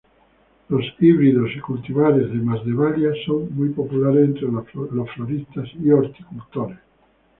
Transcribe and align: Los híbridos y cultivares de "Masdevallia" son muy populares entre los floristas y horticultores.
Los 0.69 0.83
híbridos 0.99 1.51
y 1.55 1.59
cultivares 1.59 2.27
de 2.31 2.39
"Masdevallia" 2.39 3.11
son 3.23 3.53
muy 3.53 3.69
populares 3.69 4.29
entre 4.29 4.47
los 4.95 5.07
floristas 5.11 5.67
y 5.79 5.91
horticultores. 5.91 6.79